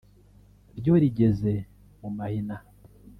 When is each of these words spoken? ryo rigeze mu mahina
ryo 0.77 0.93
rigeze 1.01 1.53
mu 2.01 2.09
mahina 2.17 2.55